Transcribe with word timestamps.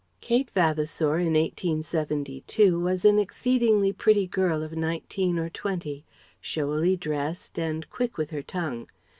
]Kate 0.29 0.49
Vavasour 0.49 1.19
in 1.19 1.33
1872 1.33 2.79
was 2.79 3.05
an 3.05 3.19
exceedingly 3.19 3.93
pretty 3.93 4.25
girl 4.25 4.63
of 4.63 4.71
nineteen 4.75 5.37
or 5.37 5.47
twenty; 5.47 6.05
showily 6.41 6.95
dressed, 6.97 7.59
and 7.59 7.87
quick 7.91 8.17
with 8.17 8.31
her 8.31 8.41
tongue. 8.41 8.87